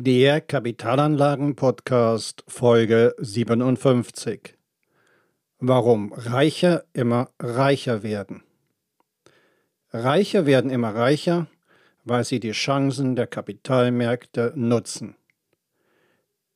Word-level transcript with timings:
Der 0.00 0.40
Kapitalanlagen-Podcast 0.40 2.44
Folge 2.46 3.16
57. 3.18 4.56
Warum 5.58 6.12
Reiche 6.12 6.84
immer 6.92 7.30
reicher 7.40 8.04
werden. 8.04 8.44
Reiche 9.90 10.46
werden 10.46 10.70
immer 10.70 10.94
reicher, 10.94 11.48
weil 12.04 12.22
sie 12.22 12.38
die 12.38 12.52
Chancen 12.52 13.16
der 13.16 13.26
Kapitalmärkte 13.26 14.52
nutzen. 14.54 15.16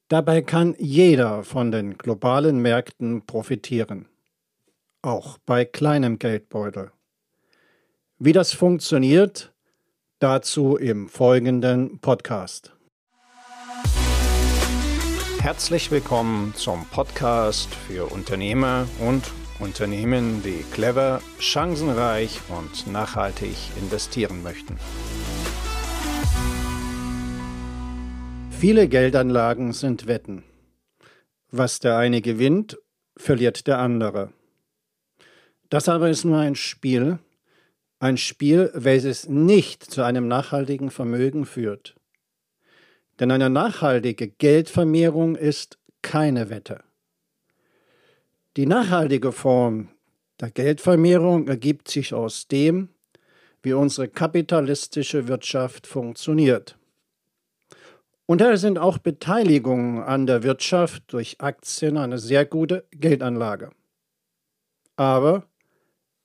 Dabei 0.07 0.43
kann 0.43 0.77
jeder 0.79 1.43
von 1.43 1.73
den 1.73 1.99
globalen 1.99 2.61
Märkten 2.61 3.27
profitieren, 3.27 4.07
auch 5.03 5.39
bei 5.39 5.65
kleinem 5.65 6.21
Geldbeutel. 6.21 6.93
Wie 8.21 8.33
das 8.33 8.53
funktioniert, 8.53 9.53
dazu 10.21 10.77
im 10.77 11.09
folgenden 11.09 11.99
Podcast. 11.99 12.73
Herzlich 15.43 15.91
willkommen 15.91 16.55
zum 16.55 16.87
Podcast 16.87 17.75
für 17.75 18.13
Unternehmer 18.13 18.87
und 19.01 19.25
Unternehmen, 19.59 20.41
die 20.45 20.65
clever, 20.73 21.21
chancenreich 21.41 22.41
und 22.49 22.87
nachhaltig 22.87 23.57
investieren 23.77 24.45
möchten. 24.45 24.79
Viele 28.53 28.87
Geldanlagen 28.87 29.73
sind 29.73 30.07
Wetten. 30.07 30.45
Was 31.51 31.81
der 31.81 31.97
eine 31.97 32.21
gewinnt, 32.21 32.79
verliert 33.17 33.67
der 33.67 33.79
andere. 33.79 34.33
Das 35.71 35.89
aber 35.89 36.09
ist 36.09 36.25
nur 36.25 36.39
ein 36.39 36.55
Spiel, 36.55 37.19
ein 37.99 38.17
Spiel, 38.17 38.71
welches 38.75 39.29
nicht 39.29 39.83
zu 39.83 40.03
einem 40.03 40.29
nachhaltigen 40.29 40.93
Vermögen 40.93 41.47
führt. 41.47 41.97
Denn 43.21 43.31
eine 43.31 43.51
nachhaltige 43.51 44.29
Geldvermehrung 44.29 45.37
ist 45.37 45.79
keine 46.03 46.51
Wette. 46.51 46.83
Die 48.57 48.67
nachhaltige 48.67 49.33
Form 49.33 49.89
der 50.41 50.51
Geldvermehrung 50.51 51.49
ergibt 51.49 51.89
sich 51.89 52.13
aus 52.13 52.49
dem, 52.49 52.89
wie 53.63 53.73
unsere 53.73 54.09
kapitalistische 54.09 55.29
Wirtschaft 55.29 55.87
funktioniert. 55.87 56.77
Und 58.27 58.41
daher 58.41 58.57
sind 58.57 58.79
auch 58.79 58.99
Beteiligungen 58.99 60.03
an 60.03 60.27
der 60.27 60.43
Wirtschaft 60.43 61.05
durch 61.13 61.41
Aktien 61.41 61.97
eine 61.97 62.19
sehr 62.19 62.45
gute 62.45 62.85
Geldanlage. 62.91 63.71
Aber 64.97 65.47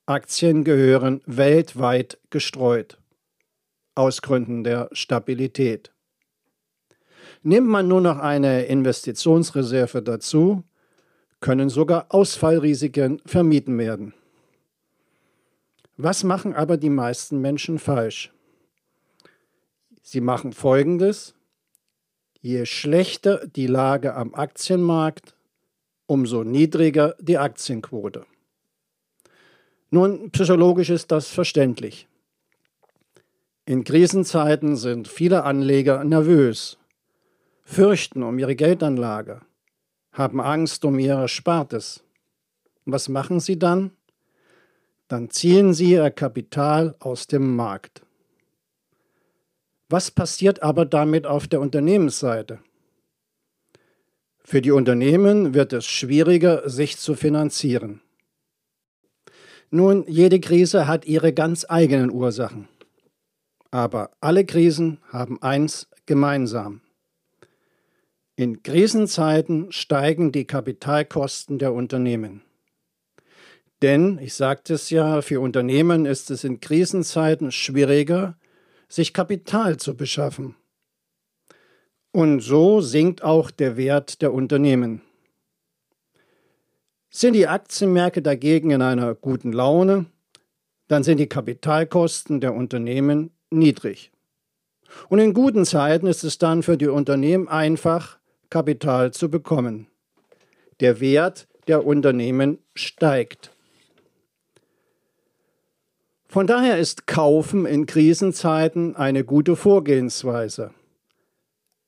Aktien 0.06 0.64
gehören 0.64 1.22
weltweit 1.26 2.20
gestreut, 2.30 2.98
aus 3.96 4.22
Gründen 4.22 4.64
der 4.64 4.90
Stabilität. 4.94 5.92
Nimmt 7.44 7.68
man 7.68 7.88
nur 7.88 8.02
noch 8.02 8.18
eine 8.18 8.66
Investitionsreserve 8.66 10.02
dazu, 10.02 10.64
können 11.40 11.70
sogar 11.70 12.08
Ausfallrisiken 12.10 13.22
vermieden 13.26 13.78
werden. 13.78 14.14
Was 15.98 16.24
machen 16.24 16.54
aber 16.54 16.78
die 16.78 16.90
meisten 16.90 17.42
Menschen 17.42 17.80
falsch? 17.80 18.32
Sie 20.02 20.22
machen 20.22 20.54
Folgendes. 20.54 21.36
Je 22.40 22.66
schlechter 22.66 23.48
die 23.48 23.68
Lage 23.68 24.16
am 24.16 24.34
Aktienmarkt, 24.34 25.36
umso 26.06 26.44
niedriger 26.44 27.16
die 27.20 27.38
Aktienquote. 27.38 28.26
Nun, 29.90 30.32
psychologisch 30.32 30.90
ist 30.90 31.12
das 31.12 31.30
verständlich. 31.30 32.08
In 33.66 33.84
Krisenzeiten 33.84 34.76
sind 34.76 35.08
viele 35.08 35.44
Anleger 35.44 36.04
nervös 36.04 36.78
fürchten 37.68 38.24
um 38.24 38.40
ihre 38.40 38.56
Geldanlage, 38.56 39.42
haben 40.14 40.40
Angst 40.40 40.86
um 40.86 40.98
ihr 41.00 41.16
Erspartes. 41.16 42.02
Was 42.86 43.10
machen 43.10 43.42
sie 43.42 43.60
dann? 43.60 43.92
Dann 45.10 45.30
ziehen 45.30 45.74
sie 45.74 45.92
ihr 45.92 46.10
Kapital 46.10 46.96
aus 47.00 47.28
dem 47.28 47.56
Markt. 47.56 48.02
Was 49.90 50.12
passiert 50.12 50.64
aber 50.64 50.86
damit 50.86 51.28
auf 51.28 51.48
der 51.48 51.60
Unternehmensseite? 51.60 52.60
Für 54.44 54.62
die 54.62 54.72
Unternehmen 54.72 55.54
wird 55.54 55.74
es 55.74 55.86
schwieriger, 55.86 56.70
sich 56.70 56.98
zu 56.98 57.16
finanzieren. 57.16 58.02
Nun, 59.70 60.06
jede 60.08 60.40
Krise 60.40 60.88
hat 60.88 61.06
ihre 61.06 61.34
ganz 61.34 61.66
eigenen 61.68 62.12
Ursachen. 62.12 62.70
Aber 63.72 64.12
alle 64.22 64.46
Krisen 64.46 65.00
haben 65.10 65.42
eins 65.42 65.90
gemeinsam. 66.06 66.80
In 68.40 68.62
Krisenzeiten 68.62 69.72
steigen 69.72 70.32
die 70.32 70.46
Kapitalkosten 70.46 71.58
der 71.58 71.74
Unternehmen. 71.74 72.44
Denn, 73.82 74.20
ich 74.22 74.36
sagte 74.36 74.76
es 74.76 74.92
ja, 74.92 75.24
für 75.24 75.42
Unternehmen 75.42 76.06
ist 76.06 76.30
es 76.30 76.44
in 76.44 76.60
Krisenzeiten 76.60 77.52
schwieriger, 77.52 78.38
sich 78.88 79.12
Kapital 79.12 79.78
zu 79.78 79.98
beschaffen. 79.98 80.56
Und 82.12 82.42
so 82.42 82.80
sinkt 82.80 83.24
auch 83.24 83.50
der 83.50 83.76
Wert 83.76 84.22
der 84.22 84.32
Unternehmen. 84.32 85.02
Sind 87.10 87.34
die 87.34 87.48
Aktienmärkte 87.48 88.22
dagegen 88.22 88.70
in 88.70 88.84
einer 88.84 89.16
guten 89.16 89.52
Laune, 89.52 90.06
dann 90.88 91.02
sind 91.02 91.18
die 91.18 91.26
Kapitalkosten 91.26 92.40
der 92.40 92.54
Unternehmen 92.54 93.32
niedrig. 93.50 94.12
Und 95.10 95.18
in 95.18 95.34
guten 95.34 95.66
Zeiten 95.66 96.06
ist 96.06 96.24
es 96.24 96.38
dann 96.38 96.62
für 96.62 96.78
die 96.78 96.88
Unternehmen 96.88 97.48
einfach, 97.48 98.20
Kapital 98.50 99.12
zu 99.12 99.30
bekommen. 99.30 99.88
Der 100.80 101.00
Wert 101.00 101.48
der 101.68 101.86
Unternehmen 101.86 102.60
steigt. 102.76 103.52
Von 106.28 106.46
daher 106.46 106.78
ist 106.78 107.08
Kaufen 107.08 107.66
in 107.66 107.86
Krisenzeiten 107.86 108.96
eine 108.96 109.24
gute 109.24 109.56
Vorgehensweise. 109.56 110.72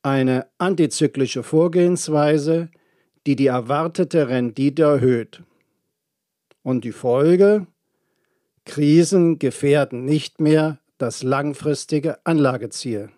Eine 0.02 0.48
antizyklische 0.58 1.44
Vorgehensweise, 1.44 2.70
die 3.28 3.36
die 3.36 3.48
erwartete 3.48 4.30
Rendite 4.30 4.84
erhöht. 4.84 5.44
Und 6.64 6.84
die 6.86 6.94
Folge? 6.94 7.68
Krisen 8.66 9.40
gefährden 9.40 10.06
nicht 10.06 10.40
mehr 10.40 10.80
das 10.98 11.24
langfristige 11.24 12.26
Anlageziel. 12.26 13.10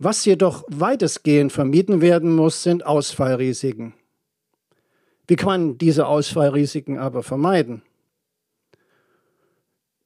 Was 0.00 0.24
jedoch 0.24 0.64
weitestgehend 0.68 1.52
vermieden 1.52 2.00
werden 2.00 2.34
muss, 2.36 2.62
sind 2.62 2.86
Ausfallrisiken. 2.86 3.94
Wie 5.26 5.34
kann 5.34 5.46
man 5.46 5.78
diese 5.78 6.06
Ausfallrisiken 6.06 6.98
aber 6.98 7.24
vermeiden? 7.24 7.82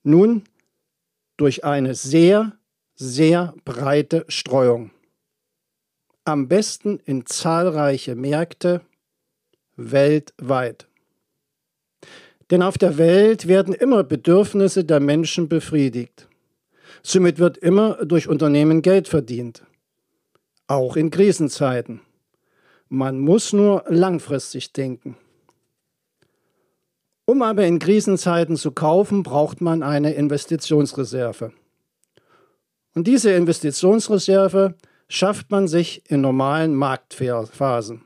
Nun, 0.02 0.44
durch 1.36 1.64
eine 1.64 1.94
sehr, 1.94 2.56
sehr 2.94 3.54
breite 3.66 4.24
Streuung. 4.28 4.92
Am 6.24 6.48
besten 6.48 6.98
in 7.04 7.26
zahlreiche 7.26 8.14
Märkte 8.14 8.80
weltweit. 9.76 10.88
Denn 12.50 12.62
auf 12.62 12.78
der 12.78 12.96
Welt 12.96 13.46
werden 13.46 13.74
immer 13.74 14.04
Bedürfnisse 14.04 14.84
der 14.84 15.00
Menschen 15.00 15.48
befriedigt. 15.48 16.28
Somit 17.02 17.38
wird 17.38 17.58
immer 17.58 18.04
durch 18.06 18.28
Unternehmen 18.28 18.80
Geld 18.80 19.08
verdient 19.08 19.62
auch 20.72 20.96
in 20.96 21.10
Krisenzeiten. 21.10 22.00
Man 22.88 23.20
muss 23.20 23.52
nur 23.52 23.84
langfristig 23.88 24.72
denken. 24.72 25.16
Um 27.24 27.42
aber 27.42 27.64
in 27.64 27.78
Krisenzeiten 27.78 28.56
zu 28.56 28.72
kaufen, 28.72 29.22
braucht 29.22 29.60
man 29.60 29.82
eine 29.82 30.14
Investitionsreserve. 30.14 31.52
Und 32.94 33.06
diese 33.06 33.32
Investitionsreserve 33.32 34.74
schafft 35.08 35.50
man 35.50 35.68
sich 35.68 36.10
in 36.10 36.20
normalen 36.20 36.74
Marktphasen. 36.74 38.02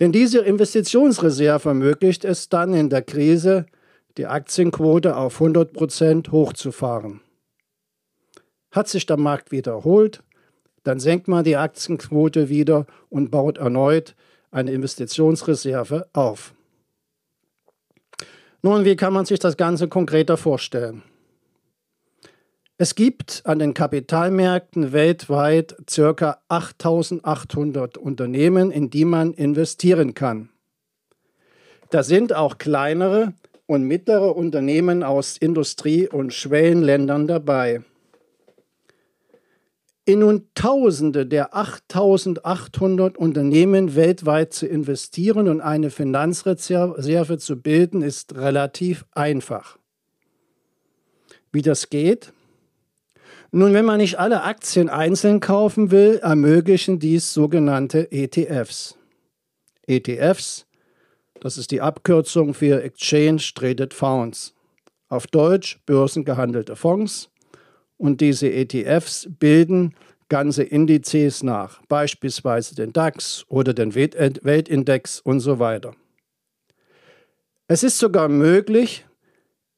Denn 0.00 0.12
diese 0.12 0.40
Investitionsreserve 0.40 1.68
ermöglicht 1.68 2.24
es 2.24 2.48
dann 2.48 2.74
in 2.74 2.90
der 2.90 3.02
Krise, 3.02 3.66
die 4.16 4.26
Aktienquote 4.26 5.16
auf 5.16 5.34
100 5.34 5.72
Prozent 5.72 6.32
hochzufahren. 6.32 7.20
Hat 8.70 8.88
sich 8.88 9.06
der 9.06 9.18
Markt 9.18 9.52
wiederholt, 9.52 10.22
dann 10.84 11.00
senkt 11.00 11.26
man 11.28 11.44
die 11.44 11.56
Aktienquote 11.56 12.48
wieder 12.48 12.86
und 13.10 13.30
baut 13.30 13.58
erneut 13.58 14.14
eine 14.50 14.70
Investitionsreserve 14.70 16.08
auf. 16.12 16.54
Nun, 18.62 18.84
wie 18.84 18.96
kann 18.96 19.12
man 19.12 19.26
sich 19.26 19.40
das 19.40 19.56
Ganze 19.56 19.88
konkreter 19.88 20.36
vorstellen? 20.36 21.02
Es 22.76 22.94
gibt 22.94 23.42
an 23.44 23.58
den 23.58 23.74
Kapitalmärkten 23.74 24.92
weltweit 24.92 25.76
ca. 25.86 26.38
8800 26.48 27.98
Unternehmen, 27.98 28.70
in 28.70 28.90
die 28.90 29.04
man 29.04 29.32
investieren 29.32 30.14
kann. 30.14 30.48
Da 31.90 32.02
sind 32.02 32.34
auch 32.34 32.58
kleinere 32.58 33.34
und 33.66 33.84
mittlere 33.84 34.34
Unternehmen 34.34 35.02
aus 35.02 35.36
Industrie- 35.36 36.08
und 36.08 36.34
Schwellenländern 36.34 37.28
dabei. 37.28 37.82
In 40.04 40.18
nun 40.18 40.48
Tausende 40.54 41.26
der 41.26 41.56
8800 41.56 43.16
Unternehmen 43.16 43.94
weltweit 43.94 44.52
zu 44.52 44.66
investieren 44.66 45.48
und 45.48 45.60
eine 45.60 45.90
Finanzreserve 45.90 47.38
zu 47.38 47.60
bilden, 47.60 48.02
ist 48.02 48.34
relativ 48.34 49.06
einfach. 49.12 49.78
Wie 51.52 51.62
das 51.62 51.88
geht? 51.88 52.32
Nun, 53.50 53.72
wenn 53.72 53.84
man 53.84 53.98
nicht 53.98 54.18
alle 54.18 54.42
Aktien 54.42 54.88
einzeln 54.88 55.40
kaufen 55.40 55.90
will, 55.90 56.18
ermöglichen 56.20 56.98
dies 56.98 57.32
sogenannte 57.32 58.10
ETFs. 58.10 58.98
ETFs, 59.86 60.66
das 61.40 61.56
ist 61.56 61.70
die 61.70 61.80
Abkürzung 61.80 62.52
für 62.52 62.82
Exchange 62.82 63.42
Traded 63.54 63.94
Funds. 63.94 64.54
Auf 65.08 65.28
Deutsch 65.28 65.78
börsengehandelte 65.86 66.74
Fonds 66.74 67.30
und 68.04 68.20
diese 68.20 68.52
ETFs 68.52 69.26
bilden 69.38 69.94
ganze 70.28 70.62
Indizes 70.62 71.42
nach, 71.42 71.80
beispielsweise 71.88 72.74
den 72.74 72.92
DAX 72.92 73.46
oder 73.48 73.72
den 73.72 73.94
Weltindex 73.94 75.20
und 75.20 75.40
so 75.40 75.58
weiter. 75.58 75.94
Es 77.66 77.82
ist 77.82 77.98
sogar 77.98 78.28
möglich, 78.28 79.06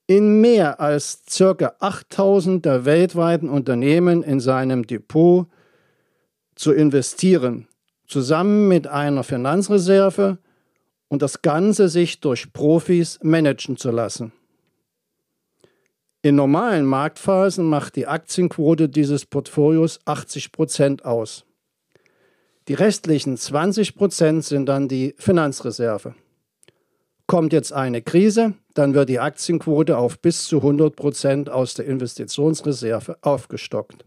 in 0.09 0.41
mehr 0.41 0.81
als 0.81 1.23
ca. 1.39 1.77
8000 1.79 2.65
der 2.65 2.85
weltweiten 2.85 3.49
Unternehmen 3.49 4.25
in 4.25 4.41
seinem 4.41 4.89
Depot 4.89 5.47
zu 6.57 6.73
investieren, 6.73 7.69
zusammen 8.09 8.67
mit 8.67 8.89
einer 8.89 9.23
Finanzreserve 9.23 10.39
und 11.07 11.23
das 11.23 11.43
Ganze 11.43 11.89
sich 11.89 12.19
durch 12.19 12.53
Profis 12.53 13.21
managen 13.23 13.77
zu 13.77 13.93
lassen. 13.93 14.33
In 16.27 16.35
normalen 16.35 16.87
Marktphasen 16.87 17.67
macht 17.67 17.95
die 17.95 18.09
Aktienquote 18.09 18.89
dieses 18.89 19.27
Portfolios 19.27 20.01
80 20.07 20.51
Prozent 20.51 21.05
aus. 21.05 21.45
Die 22.67 22.75
restlichen 22.75 23.37
20 23.37 23.95
Prozent 23.95 24.45
sind 24.45 24.67
dann 24.67 24.89
die 24.89 25.15
Finanzreserve. 25.19 26.17
Kommt 27.29 27.53
jetzt 27.53 27.73
eine 27.73 28.03
Krise, 28.03 28.55
dann 28.75 28.93
wird 28.93 29.09
die 29.09 29.21
Aktienquote 29.21 29.97
auf 29.97 30.19
bis 30.19 30.47
zu 30.47 30.57
100 30.57 30.97
Prozent 30.97 31.49
aus 31.49 31.75
der 31.75 31.87
Investitionsreserve 31.87 33.19
aufgestockt. 33.21 34.05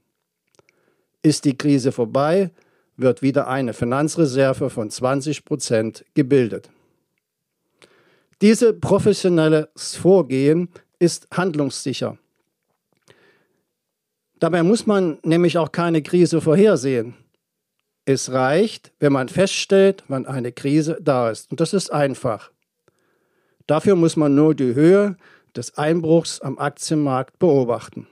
Ist 1.22 1.46
die 1.46 1.58
Krise 1.58 1.94
vorbei, 1.94 2.52
wird 2.98 3.22
wieder 3.22 3.48
eine 3.48 3.72
Finanzreserve 3.72 4.70
von 4.70 4.90
20 4.90 5.46
Prozent 5.46 6.04
gebildet. 6.16 6.70
Diese 8.42 8.74
professionelles 8.74 9.96
Vorgehen 9.96 10.68
ist 11.00 11.28
handlungssicher. 11.32 12.18
Dabei 14.40 14.64
muss 14.64 14.86
man 14.86 15.20
nämlich 15.24 15.58
auch 15.58 15.72
keine 15.72 16.02
Krise 16.02 16.40
vorhersehen. 16.42 17.16
Es 18.06 18.32
reicht, 18.32 18.92
wenn 19.00 19.12
man 19.12 19.30
feststellt, 19.30 20.04
wann 20.08 20.26
eine 20.26 20.52
Krise 20.52 20.98
da 21.02 21.30
ist. 21.30 21.52
Und 21.52 21.60
das 21.60 21.74
ist 21.74 21.92
einfach. 21.92 22.52
Dafür 23.68 23.96
muss 23.96 24.16
man 24.16 24.34
nur 24.34 24.56
die 24.56 24.74
Höhe 24.74 25.18
des 25.56 25.78
Einbruchs 25.78 26.40
am 26.42 26.58
Aktienmarkt 26.58 27.38
beobachten. 27.38 28.08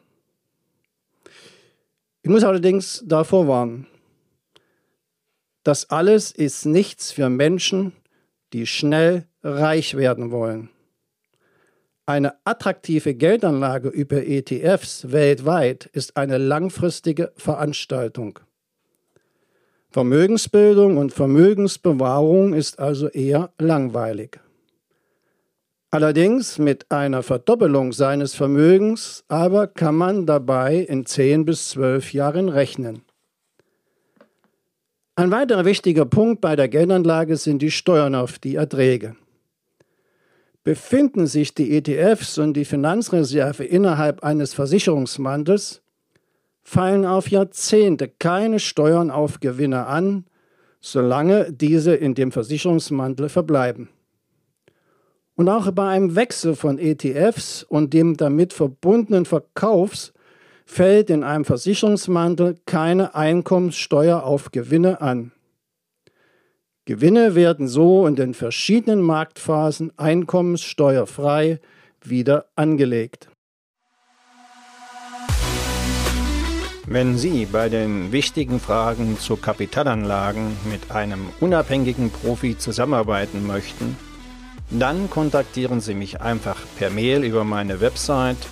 Ich 2.22 2.30
muss 2.30 2.44
allerdings 2.44 3.04
davor 3.06 3.48
warnen. 3.48 3.88
Das 5.64 5.90
alles 5.90 6.32
ist 6.32 6.66
nichts 6.66 7.12
für 7.12 7.30
Menschen, 7.30 7.94
die 8.54 8.68
schnell 8.68 9.28
reich 9.44 9.96
werden 9.96 10.32
wollen. 10.32 10.70
Eine 12.10 12.36
attraktive 12.46 13.16
Geldanlage 13.16 13.90
über 13.90 14.26
ETFs 14.26 15.12
weltweit 15.12 15.88
ist 15.88 16.16
eine 16.16 16.38
langfristige 16.38 17.34
Veranstaltung. 17.36 18.40
Vermögensbildung 19.90 20.96
und 20.96 21.12
Vermögensbewahrung 21.12 22.54
ist 22.54 22.80
also 22.80 23.10
eher 23.10 23.52
langweilig. 23.60 24.40
Allerdings 25.92 26.58
mit 26.60 26.90
einer 26.94 27.24
Verdoppelung 27.24 27.92
seines 27.92 28.36
Vermögens 28.36 29.26
aber 29.28 29.68
kann 29.68 29.96
man 29.96 30.26
dabei 30.26 30.78
in 30.78 31.06
10 31.06 31.44
bis 31.44 31.72
12 31.72 32.14
Jahren 32.14 32.48
rechnen. 32.48 33.02
Ein 35.18 35.32
weiterer 35.32 35.66
wichtiger 35.66 36.06
Punkt 36.06 36.40
bei 36.40 36.56
der 36.56 36.70
Geldanlage 36.70 37.36
sind 37.36 37.62
die 37.62 37.72
Steuern 37.72 38.16
auf 38.16 38.40
die 38.40 38.56
Erträge. 38.56 39.18
Befinden 40.68 41.28
sich 41.28 41.54
die 41.54 41.78
ETFs 41.78 42.38
und 42.38 42.56
die 42.56 42.66
Finanzreserve 42.66 43.64
innerhalb 43.64 44.22
eines 44.22 44.54
Versicherungsmantels, 44.54 45.82
fallen 46.62 47.06
auf 47.06 47.30
Jahrzehnte 47.30 48.10
keine 48.10 48.60
Steuern 48.60 49.10
auf 49.10 49.40
Gewinne 49.40 49.86
an, 49.86 50.26
solange 50.82 51.54
diese 51.54 51.96
in 51.96 52.16
dem 52.16 52.34
Versicherungsmantel 52.34 53.30
verbleiben. 53.30 53.88
Und 55.36 55.48
auch 55.48 55.72
bei 55.72 55.88
einem 55.88 56.18
Wechsel 56.18 56.54
von 56.54 56.80
ETFs 56.80 57.64
und 57.64 57.94
dem 57.94 58.18
damit 58.18 58.52
verbundenen 58.52 59.24
Verkaufs 59.24 60.12
fällt 60.66 61.10
in 61.10 61.24
einem 61.24 61.46
Versicherungsmantel 61.46 62.58
keine 62.66 63.16
Einkommenssteuer 63.16 64.22
auf 64.22 64.52
Gewinne 64.52 65.00
an. 65.00 65.32
Gewinne 66.88 67.36
werden 67.36 67.68
so 67.68 68.08
in 68.08 68.16
den 68.16 68.34
verschiedenen 68.34 69.02
Marktphasen 69.02 69.92
einkommenssteuerfrei 69.98 71.60
wieder 72.02 72.46
angelegt. 72.56 73.28
Wenn 76.86 77.18
Sie 77.18 77.46
bei 77.46 77.68
den 77.68 78.14
wichtigen 78.14 78.62
Fragen 78.62 79.20
zu 79.20 79.36
Kapitalanlagen 79.36 80.56
mit 80.72 80.90
einem 80.90 81.26
unabhängigen 81.42 82.10
Profi 82.10 82.58
zusammenarbeiten 82.58 83.46
möchten, 83.46 83.98
dann 84.70 85.10
kontaktieren 85.10 85.82
Sie 85.82 85.94
mich 85.94 86.22
einfach 86.22 86.56
per 86.78 86.90
Mail 86.90 87.26
über 87.26 87.44
meine 87.44 87.82
Website 87.82 88.48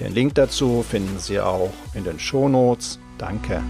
Den 0.00 0.14
Link 0.14 0.34
dazu 0.34 0.84
finden 0.88 1.18
Sie 1.18 1.40
auch 1.40 1.72
in 1.94 2.04
den 2.04 2.18
Shownotes. 2.18 2.98
Danke. 3.18 3.62